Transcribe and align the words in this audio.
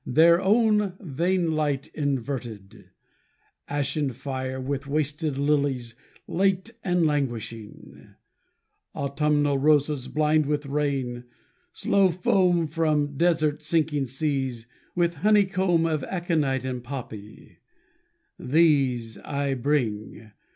Their 0.03 0.41
own 0.41 0.97
vain 0.99 1.49
li^t 1.49 1.93
inverted; 1.93 2.89
ashen 3.67 4.13
fire, 4.13 4.59
With 4.59 4.87
wasted 4.87 5.37
lilies, 5.37 5.93
late 6.27 6.73
and 6.83 7.05
languishing; 7.05 8.15
Autumnal 8.95 9.59
roses 9.59 10.07
blind 10.07 10.47
with 10.47 10.65
rain; 10.65 11.25
slow 11.71 12.09
foam 12.09 12.65
From 12.65 13.09
desert^sinking 13.15 14.07
seas, 14.07 14.65
with 14.95 15.17
honeycomb 15.21 15.85
Of 15.85 16.03
aconite 16.05 16.65
and 16.65 16.83
poppy— 16.83 17.59
these 18.39 19.19
I 19.19 19.53
bring. 19.53 20.31